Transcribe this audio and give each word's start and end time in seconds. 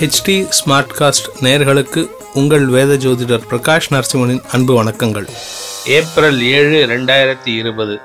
HD 0.00 0.48
Smartcast 0.60 1.26
நேர்களுக்கு 1.40 2.10
உங்கள் 2.34 2.66
வேத 2.66 2.94
ஜோதிடர் 2.94 3.40
பிரகாஷ் 3.50 3.90
நரசிம்மனின் 3.90 4.42
அன்பு 4.52 4.84
வணக்கங்கள். 4.84 5.28
ஏப்ரல் 5.86 6.42
ஏழு 6.42 6.86
ரெண்டாயிரத்தி 6.86 7.56
இருபது 7.56 7.98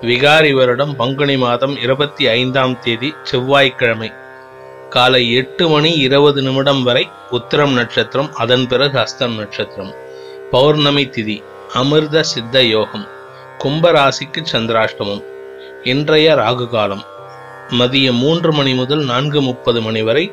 விகாரி 0.00 0.52
வருடம் 0.52 0.96
பங்குனி 0.96 1.36
மாதம் 1.36 1.76
இருபத்தி 1.82 2.26
ஐந்தாம் 2.26 2.80
தேதி 2.80 3.14
செவ்வாய்க்கிழமை. 3.22 4.12
காலை 4.88 5.32
எட்டு 5.32 5.68
மணி 5.68 5.92
இருபது 5.92 6.42
நிமிடம் 6.42 6.82
வரை 6.82 7.08
உத்திரம் 7.30 7.72
நட்சத்திரம் 7.72 8.34
அதன் 8.34 8.66
பிறகு 8.66 8.98
அஸ்தம் 8.98 9.36
நட்சத்திரம். 9.36 9.94
பௌர்ணமி 10.50 11.04
திதி 11.04 11.42
அமிர்த 11.72 12.22
சித்த 12.22 12.62
யோகம். 12.62 13.06
கும்பராசிக்கு 13.58 14.44
சந்திராஷ்டமம். 14.52 15.22
இன்றைய 15.84 16.34
ராகு 16.34 16.68
காலம். 16.68 17.04
மதியம் 17.70 18.18
மூன்று 18.18 18.52
மணி 18.52 18.74
முதல் 18.74 19.04
நான்கு 19.04 19.42
முப்பது 19.42 19.82
மணி 19.82 20.02
வரை 20.02 20.32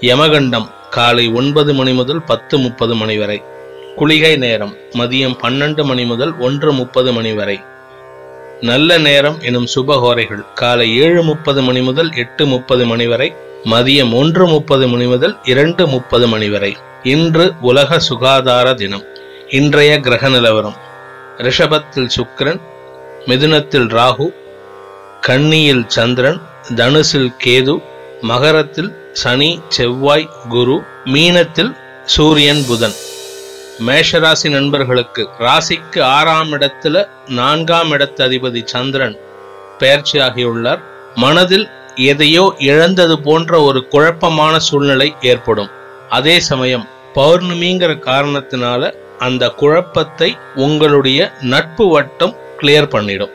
யமகண்டம் 0.00 0.70
காலை 0.90 1.28
ஒன்பது 1.28 1.74
மணி 1.74 1.92
முதல் 1.92 2.22
பத்து 2.22 2.58
முப்பது 2.58 2.94
மணி 2.94 3.18
வரை. 3.18 3.42
குளிகை 3.96 4.36
நேரம் 4.36 4.76
மதியம் 4.92 5.36
பன்னெண்டு 5.42 5.84
மணி 5.84 6.04
முதல் 6.04 6.38
ஒன்று 6.38 6.72
முப்பது 6.72 7.12
மணி 7.12 7.32
வரை. 7.32 7.60
நல்ல 8.60 8.98
நேரம் 8.98 9.40
எனும் 9.40 9.66
சுபகோரைகள் 9.74 10.44
காலை 10.54 10.96
ஏழு 10.96 11.22
முப்பது 11.22 11.62
மணி 11.62 11.80
முதல் 11.80 12.14
எட்டு 12.14 12.46
முப்பது 12.46 12.86
மணி 12.86 13.06
வரை 13.06 13.34
மதியம் 13.64 14.14
ஒன்று 14.14 14.46
முப்பது 14.46 14.88
மணி 14.88 15.06
முதல் 15.06 15.36
இரண்டு 15.44 15.86
முப்பது 15.86 16.28
மணி 16.28 16.48
வரை. 16.48 16.76
இன்று 17.02 17.52
உலக 17.60 17.98
சுகாதார 17.98 18.74
தினம். 18.74 19.02
இன்றைய 19.48 20.00
கிரக 20.00 20.28
நிலவரம். 20.28 20.76
ரிஷபத்தில் 21.38 22.08
சுக்கிரன் 22.16 22.60
மிதுனத்தில் 23.26 23.88
ராகு 23.88 24.28
கன்னியில் 25.20 25.84
சந்திரன் 25.86 26.40
தனுசில் 26.74 27.32
கேது 27.44 27.82
மகரத்தில் 28.30 28.90
சனி 29.20 29.48
செவ்வாய் 29.74 30.26
குரு 30.48 30.74
மீனத்தில் 31.12 31.72
சூரியன் 32.14 32.62
புதன். 32.68 32.96
மேஷராசி 33.86 34.48
நண்பர்களுக்கு 34.48 35.22
ராசிக்கு 35.44 36.00
ஆறாம் 36.16 36.52
இடத்துல 36.56 36.96
நான்காம் 37.38 37.90
இடத்து 37.96 38.20
அதிபதி 38.26 38.60
சந்திரன் 38.72 39.16
பெயர்ச்சியாகியுள்ளார். 39.80 40.82
மனதில் 41.14 41.66
எதையோ 42.10 42.44
இழந்தது 42.70 43.16
போன்ற 43.26 43.60
ஒரு 43.68 43.80
குழப்பமான 43.94 44.54
சூழ்நிலை 44.68 45.08
ஏற்படும். 45.32 45.70
அதே 46.18 46.36
சமயம் 46.50 46.86
பௌர்ணமிங்கிற 47.16 47.92
காரணத்தினால 48.10 48.92
அந்த 49.18 49.44
குழப்பத்தை 49.62 50.30
உங்களுடைய 50.66 51.20
நட்பு 51.52 51.86
வட்டம் 51.94 52.36
கிளியர் 52.60 52.92
பண்ணிடும். 52.94 53.32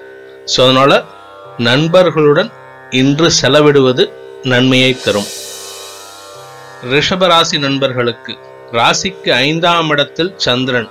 ஸோ 0.54 0.60
அதனால 0.66 0.92
நண்பர்களுடன் 1.70 2.50
இன்று 3.02 3.28
செலவிடுவது 3.42 4.06
நன்மையை 4.48 4.92
தரும். 5.03 5.30
ரிஷபராசி 6.92 7.58
நண்பர்களுக்கு 7.59 8.34
ராசிக்கு 8.72 9.30
ஐந்தாம் 9.30 9.90
இடத்தில் 9.90 10.34
சந்திரன் 10.38 10.90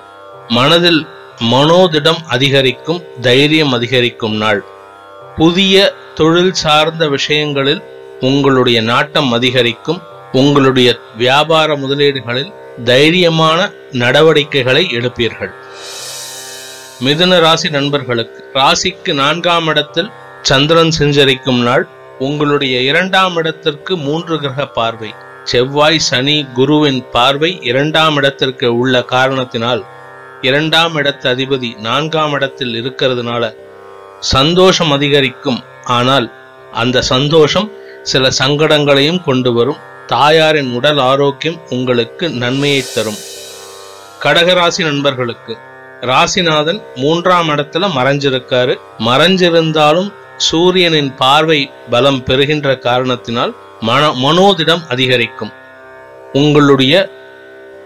மனதில் 0.49 1.01
மனோதிடம் 1.51 2.21
அதிகரிக்கும் 2.27 3.01
தைரியம் 3.21 3.73
அதிகரிக்கும் 3.73 4.37
நாள். 4.37 4.65
புதிய 5.37 5.95
தொழில் 6.15 6.53
சார்ந்த 6.53 7.09
விஷயங்களில் 7.09 7.83
உங்களுடைய 8.21 8.79
நாட்டம் 8.81 9.33
அதிகரிக்கும் 9.33 10.01
உங்களுடைய 10.33 10.89
வியாபார 11.17 11.77
முதலீடுகளில் 11.77 12.53
தைரியமான 12.84 13.61
நடவடிக்கைகளை 13.93 14.84
எடுப்பீர்கள். 14.91 15.53
மிதுன 17.05 17.39
ராசி 17.41 17.69
நண்பர்களுக்கு 17.69 18.41
ராசிக்கு 18.55 19.12
நான்காம் 19.12 19.67
இடத்தில் 19.67 20.11
சந்திரன் 20.43 20.95
செஞ்சரிக்கும் 20.99 21.62
நாள் 21.62 21.84
உங்களுடைய 22.19 22.81
இரண்டாம் 22.81 23.36
இடத்திற்கு 23.36 23.97
மூன்று 23.97 24.41
கிரக 24.41 24.66
பார்வை 24.66 25.15
செவ்வாய் 25.44 25.99
சனி 25.99 26.47
குருவின் 26.54 27.04
பார்வை 27.10 27.59
இரண்டாம் 27.62 28.16
இடத்திற்கு 28.16 28.78
உள்ள 28.78 29.03
காரணத்தினால் 29.03 29.84
இரண்டாம் 30.41 30.97
இடத்து 30.97 31.26
அதிபதி 31.32 31.78
நான்காம் 31.78 32.32
இடத்தில் 32.32 32.75
இருக்கிறதுனால 32.82 33.56
சந்தோஷம் 34.21 34.91
அதிகரிக்கும். 34.91 35.60
ஆனால் 35.84 36.32
அந்த 36.72 37.03
சந்தோஷம் 37.03 37.71
சில 38.03 38.28
சங்கடங்களையும் 38.38 39.22
கொண்டு 39.25 39.53
வரும். 39.53 39.81
தாயாரின் 40.06 40.75
உடல் 40.75 40.99
ஆரோக்கியம் 40.99 41.60
உங்களுக்கு 41.69 42.31
நன்மையை 42.31 42.84
தரும். 42.94 43.19
கடகராசி 44.22 44.82
நண்பர்களுக்கு 44.82 45.59
ராசிநாதன் 46.00 46.82
மூன்றாம் 46.94 47.49
இடத்துல 47.49 47.88
மறைஞ்சிருக்காரு. 47.99 48.76
மறைஞ்சிருந்தாலும் 48.99 50.12
சூரியனின் 50.37 51.15
பார்வை 51.15 51.71
பலம் 51.91 52.23
பெறுகின்ற 52.23 52.79
காரணத்தினால் 52.79 53.55
மன 53.81 54.11
மனோதிடம் 54.11 54.87
அதிகரிக்கும். 54.89 55.53
உங்களுடைய 56.33 57.11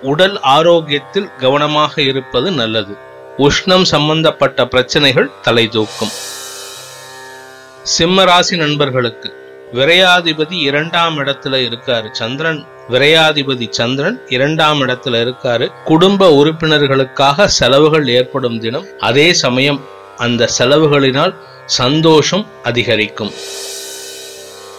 உடல் 0.03 0.41
ஆரோக்கியத்தில் 0.41 1.31
கவனமாக 1.39 2.03
இருப்பது 2.03 2.51
நல்லது. 2.51 2.97
உஷ்ணம் 3.39 3.83
சம்பந்தப்பட்ட 3.83 4.67
பிரச்சனைகள் 4.67 5.31
தலை 5.43 5.69
தூக்கும். 5.69 6.09
சிம்மராசி 7.99 8.57
நண்பர்களுக்கு 8.57 9.35
விரையாதிபதி 9.73 10.53
இரண்டாம் 10.53 11.19
இடத்துல 11.19 11.69
இருக்காரு. 11.69 12.09
சந்திரன் 12.13 12.67
விரையாதிபதி 12.89 13.69
சந்திரன் 13.71 14.21
இரண்டாம் 14.29 14.83
இடத்துல 14.83 15.21
இருக்காரு. 15.25 15.73
குடும்ப 15.85 16.45
உறுப்பினர்களுக்காக 16.45 17.45
செலவுகள் 17.45 18.09
ஏற்படும் 18.09 18.61
தினம். 18.61 18.87
அதே 18.99 19.33
சமயம் 19.33 19.81
அந்த 20.17 20.49
செலவுகளினால் 20.59 21.35
சந்தோஷம் 21.79 22.47
அதிகரிக்கும். 22.63 23.33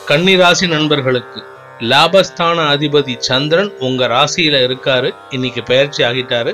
கன்னிராசி 0.07 0.67
நண்பர்களுக்கு 0.67 1.39
லாபஸ்தான 1.91 2.57
அதிபதி 2.73 3.13
சந்திரன் 3.27 3.69
உங்க 3.79 4.07
ராசியில 4.07 4.55
இருக்காரு 4.67 5.09
இன்னைக்கு 5.29 5.61
பயிற்சி 5.63 6.01
ஆகிட்டாரு. 6.03 6.51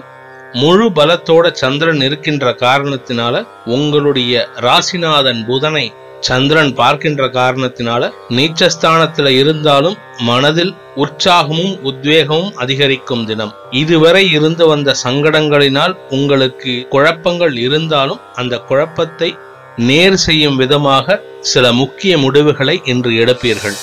முழு 0.54 0.86
பலத்தோட 0.90 1.46
சந்திரன் 1.52 2.02
இருக்கின்ற 2.02 2.52
காரணத்தினால 2.60 3.46
உங்களுடைய 3.66 4.48
ராசிநாதன் 4.68 5.42
புதனை 5.46 5.86
சந்திரன் 6.20 6.72
பார்க்கின்ற 6.74 7.24
காரணத்தினால 7.40 8.12
நீச்சஸ்தானத்துல 8.30 9.34
இருந்தாலும் 9.42 9.98
மனதில் 10.20 10.74
உற்சாகமும் 10.96 11.76
உத்வேகமும் 11.90 12.54
அதிகரிக்கும் 12.56 13.26
தினம். 13.26 13.54
இதுவரை 13.72 14.24
இருந்து 14.32 14.68
வந்த 14.68 14.96
சங்கடங்களினால் 15.04 15.96
உங்களுக்கு 16.10 16.74
குழப்பங்கள் 16.90 17.58
இருந்தாலும் 17.58 18.24
அந்த 18.36 18.58
குழப்பத்தை 18.70 19.30
நேர் 19.78 20.16
செய்யும் 20.16 20.56
விதமாக 20.56 21.22
சில 21.40 21.74
முக்கிய 21.74 22.18
முடிவுகளை 22.18 22.82
இன்று 22.86 23.12
எடுப்பீர்கள். 23.12 23.78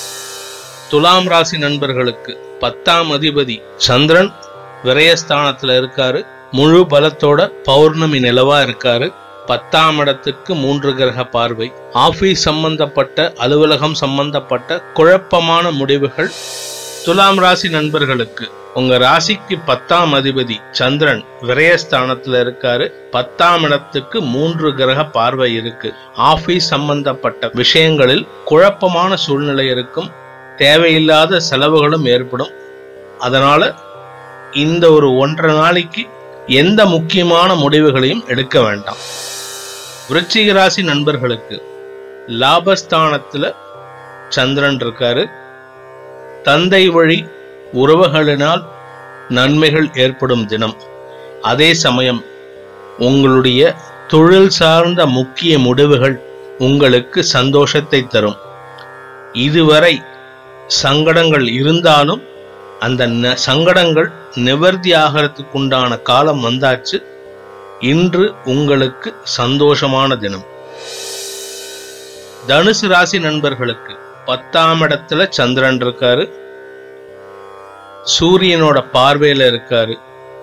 துலாம் 0.89 1.27
ராசி 1.27 1.57
நண்பர்களுக்கு 1.57 2.39
பத்தாம் 2.59 3.11
அதிபதி 3.11 3.61
சந்திரன் 3.77 4.33
விரயஸ்தானத்துல 4.83 5.77
இருக்காரு. 5.81 6.25
முழு 6.51 6.85
பலத்தோட 6.89 7.47
பௌர்ணமி 7.63 8.19
நிலவா 8.19 8.57
இருக்காரு. 8.61 9.13
பத்தாம் 9.45 9.97
இடத்துக்கு 9.97 10.55
மூன்று 10.55 10.95
கிரக 10.95 11.25
பார்வை. 11.25 11.71
ஆபீஸ் 11.93 12.41
சம்பந்தப்பட்ட 12.41 13.33
அலுவலகம் 13.37 13.93
சம்பந்தப்பட்ட 13.93 14.81
குழப்பமான 14.93 15.71
முடிவுகள் 15.71 16.31
துலாம் 17.05 17.39
ராசி 17.39 17.69
நண்பர்களுக்கு 17.69 18.51
உங்க 18.73 18.97
ராசிக்கு 18.97 19.61
பத்தாம் 19.65 20.13
அதிபதி 20.13 20.55
சந்திரன் 20.71 21.25
விரயஸ்தானத்துல 21.41 22.39
இருக்காரு. 22.45 22.89
பத்தாம் 23.11 23.63
இடத்துக்கு 23.63 24.21
மூன்று 24.21 24.75
கிரக 24.75 25.05
பார்வை 25.05 25.53
இருக்கு. 25.53 25.93
ஆபீஸ் 26.15 26.67
சம்பந்தப்பட்ட 26.67 27.49
விஷயங்களில் 27.53 28.27
குழப்பமான 28.45 29.15
சூழ்நிலை 29.15 29.67
இருக்கும். 29.67 30.11
தேவையில்லாத 30.55 31.39
செலவுகளும் 31.39 32.05
ஏற்படும். 32.05 32.49
அதனால 33.19 33.73
இந்த 34.51 34.91
ஒரு 34.91 35.17
ஒன்றரை 35.17 35.55
நாளைக்கு 35.55 36.07
எந்த 36.47 36.85
முக்கியமான 36.85 37.55
முடிவுகளையும் 37.55 38.23
எடுக்க 38.27 38.61
வேண்டாம். 38.61 38.97
விருச்சிக 40.09 40.53
ராசி 40.53 40.83
நண்பர்களுக்கு 40.83 41.61
லாபஸ்தானத்துல 42.27 43.55
சந்திரன் 44.29 44.77
இருக்காரு. 44.77 45.29
தந்தை 46.45 46.87
வழி 46.87 47.25
உறவுகளினால் 47.73 48.65
நன்மைகள் 49.29 49.89
ஏற்படும் 49.93 50.45
தினம். 50.45 50.75
அதே 51.41 51.73
சமயம் 51.73 52.25
உங்களுடைய 52.97 53.75
தொழில் 54.07 54.49
சார்ந்த 54.49 55.05
முக்கிய 55.05 55.59
முடிவுகள் 55.59 56.21
உங்களுக்கு 56.57 57.23
சந்தோஷத்தை 57.23 58.07
தரும். 58.07 58.35
இதுவரை 59.33 60.01
சங்கடங்கள் 60.67 61.47
இருந்தாலும் 61.47 62.21
அந்த 62.79 63.07
ந- 63.07 63.33
சங்கடங்கள் 63.33 64.11
நிவர்த்தி 64.35 64.91
ஆகிறதுக்குண்டான 64.91 66.01
காலம் 66.01 66.45
வந்தாச்சு. 66.45 67.03
இன்று 67.79 68.33
உங்களுக்கு 68.45 69.13
சந்தோஷமான 69.37 70.17
தினம். 70.17 70.45
தனுசு 72.47 72.87
ராசி 72.87 73.19
நண்பர்களுக்கு 73.19 73.95
பத்தாம் 74.25 74.81
இடத்துல 74.81 75.29
சந்திரன் 75.29 75.77
இருக்காரு. 75.77 76.31
சூரியனோட 78.19 78.83
பார்வையில 78.93 79.43
இருக்காரு. 79.51 79.95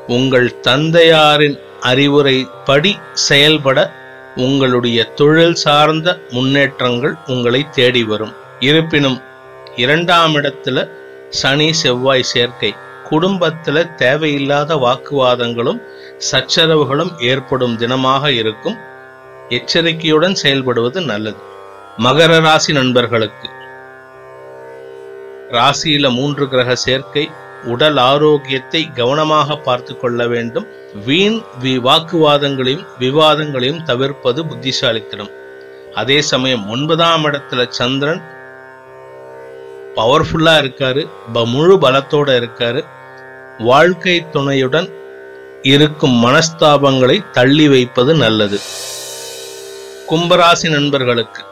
உங்கள் 0.07 0.61
தந்தையாரின் 0.61 1.59
அறிவுரை 1.81 2.49
படி 2.65 2.99
செயல்பட 3.13 3.93
உங்களுடைய 4.37 5.05
தொழில் 5.05 5.55
சார்ந்த 5.55 6.19
முன்னேற்றங்கள் 6.31 7.15
உங்களை 7.27 7.67
தேடி 7.71 8.05
வரும். 8.05 8.33
இருப்பினும் 8.61 9.23
இரண்டாம் 9.77 10.35
இடத்துல 10.35 10.89
சனி 11.29 11.73
செவ்வாய் 11.73 12.23
சேர்க்கை. 12.23 12.75
குடும்பத்துல 13.11 13.95
தேவையில்லாத 13.95 14.75
வாக்குவாதங்களும் 14.77 15.81
சச்சரவுகளும் 16.33 17.23
ஏற்படும் 17.23 17.79
தினமாக 17.79 18.29
இருக்கும். 18.29 18.77
எச்சரிக்கையுடன் 19.49 20.37
செயல்படுவது 20.43 21.05
நல்லது. 21.05 21.37
மகர 21.99 22.41
ராசி 22.41 22.73
நண்பர்களுக்கு. 22.73 23.49
ராசியில 25.53 26.13
மூன்று 26.13 26.49
கிரக 26.49 26.75
சேர்க்கை 26.75 27.31
உடல் 27.65 27.97
ஆரோக்கியத்தை 27.97 28.93
கவனமாக 28.93 29.57
பார்த்து 29.57 29.99
கொள்ள 29.99 30.27
வேண்டும். 30.27 30.67
வீண் 31.05 31.43
வி 31.63 31.81
வாக்குவாதங்களையும் 31.81 32.87
விவாதங்களையும் 32.99 33.83
தவிர்ப்பது 33.83 34.47
புத்திசாலித்தனம். 34.47 35.31
அதே 35.95 36.23
சமயம் 36.23 36.71
ஒன்பதாம் 36.71 37.25
இடத்துல 37.25 37.69
சந்திரன் 37.69 38.23
பவர்ஃபுல்லா 39.97 40.59
இருக்காரு 40.63 41.09
ப- 41.33 41.47
முழு 41.47 41.79
பலத்தோட 41.79 42.51
இருக்காரு. 42.51 42.85
வாழ்க்கை 43.59 44.31
துணையுடன் 44.31 44.93
இருக்கும் 45.63 46.25
மனஸ்தாபங்களை 46.25 47.31
தள்ளி 47.31 47.69
வைப்பது 47.69 48.15
நல்லது. 48.15 48.59
கும்பராசி 50.11 50.71
நண்பர்களுக்கு 50.71 51.43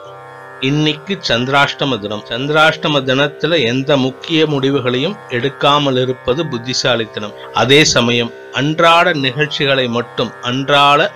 இன்னைக்கு 0.61 1.19
சந்திராஷ்டம 1.29 1.99
தினம். 1.99 2.25
சந்திராஷ்டம 2.29 2.99
தினத்துல 3.09 3.59
எந்த 3.65 3.97
முக்கிய 3.97 4.47
முடிவுகளையும் 4.47 5.17
எடுக்காமல் 5.29 6.01
இருப்பது 6.01 6.47
புத்திசாலித்தனம் 6.47 7.33
அதே 7.53 7.85
சமயம் 7.85 8.33
அன்றாட 8.53 9.13
நிகழ்ச்சிகளை 9.13 9.89
மட்டும் 9.89 10.31
அன்றாட 10.41 11.13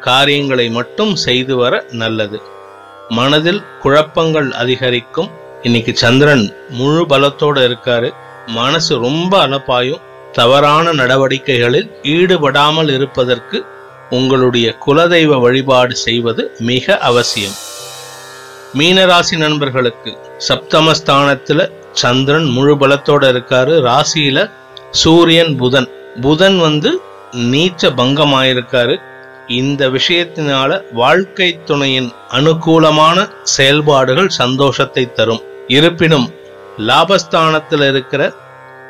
காரியங்களை 0.00 0.68
மட்டும் 0.68 1.16
செய்து 1.16 1.56
வர 1.56 1.84
நல்லது. 1.90 2.40
மனதில் 3.08 3.62
குழப்பங்கள் 3.82 4.50
அதிகரிக்கும். 4.52 5.30
இன்னைக்கு 5.62 5.96
சந்திரன் 5.96 6.54
முழு 6.68 7.06
பலத்தோட 7.08 7.58
இருக்காரு. 7.68 8.10
மனசு 8.46 8.98
ரொம்ப 8.98 9.46
அலப்பாயும் 9.46 10.02
தவறான 10.32 10.92
நடவடிக்கைகளில் 10.92 11.90
ஈடுபடாமல் 12.02 12.88
இருப்பதற்கு 12.88 13.64
உங்களுடைய 14.10 14.76
குலதெய்வ 14.86 15.40
வழிபாடு 15.40 15.96
செய்வது 15.96 16.50
மிக 16.58 16.98
அவசியம். 16.98 17.58
மீனராசி 18.78 19.36
நண்பர்களுக்கு 19.36 20.12
சப்தமஸ்தானத்துல 20.48 21.60
சந்திரன் 21.92 22.46
முழு 22.54 22.74
பலத்தோட 22.76 23.24
இருக்காரு. 23.32 23.74
ராசியில 23.88 24.38
சூரியன் 24.90 25.56
புதன். 25.56 25.88
புதன் 26.20 26.58
வந்து 26.58 26.90
நீச்ச 27.32 27.90
பங்கமாயிருக்காரு. 28.00 28.96
இந்த 29.46 29.88
விஷயத்தினால 29.88 30.80
வாழ்க்கை 30.92 31.48
துணையின் 31.64 32.10
அனுகூலமான 32.28 33.28
செயல்பாடுகள் 33.42 34.30
சந்தோஷத்தை 34.40 35.12
தரும். 35.12 35.42
இருப்பினும் 35.66 36.26
லாபஸ்தானத்தில் 36.78 37.86
இருக்கிற 37.88 38.32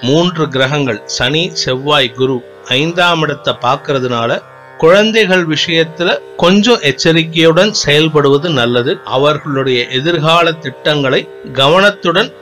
மூன்று 0.01 0.49
கிரகங்கள் 0.49 1.03
சனி 1.07 1.45
செவ்வாய் 1.53 2.13
குரு 2.13 2.37
ஐந்தாம் 2.69 3.23
இடத்தை 3.23 3.55
பார்க்கறதுனால 3.61 4.43
குழந்தைகள் 4.79 5.47
விஷயத்துல 5.47 6.19
கொஞ்சம் 6.37 6.79
எச்சரிக்கையுடன் 6.81 7.75
செயல்படுவது 7.87 8.53
நல்லது. 8.53 9.01
அவர்களுடைய 9.05 9.87
எதிர்கால 9.87 10.53
திட்டங்களை 10.53 11.29
கவனத்துடன் 11.53 12.33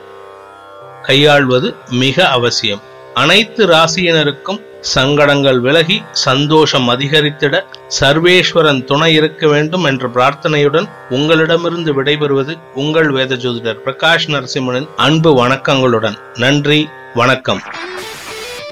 கையாள்வது 1.03 1.75
மிக 1.91 2.29
அவசியம். 2.29 2.83
அனைத்து 3.15 3.67
ராசியினருக்கும் 3.67 4.61
சங்கடங்கள் 4.81 5.61
விலகி 5.61 6.03
சந்தோஷம் 6.13 6.89
அதிகரித்திட 6.89 7.65
சர்வேஸ்வரன் 8.01 8.85
துணை 8.85 9.15
இருக்க 9.15 9.49
வேண்டும் 9.49 9.85
என்ற 9.85 10.09
பிரார்த்தனையுடன் 10.09 10.89
உங்களிடமிருந்து 11.09 12.03
விடைபெறுவது 12.03 12.59
உங்கள் 12.75 13.11
வேத 13.11 13.35
ஜோதிடர் 13.35 13.83
பிரகாஷ் 13.85 14.27
நரசிம்மனின் 14.27 14.89
அன்பு 14.97 15.47
வணக்கங்களுடன். 15.47 16.17
நன்றி 16.35 16.89
வணக்கம். 17.15 17.63